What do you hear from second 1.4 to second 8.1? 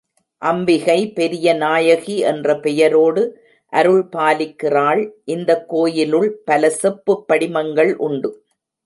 நாயகி என்ற பெயரோடு அருள் பாலிக்கிறாள், இந்தக் கோயிலுள் பல செப்புப் படிமங்கள்